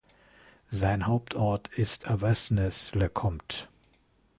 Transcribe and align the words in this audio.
Sein 0.71 1.05
Hauptort 1.05 1.67
ist 1.67 2.07
Avesnes-le-Comte. 2.09 3.67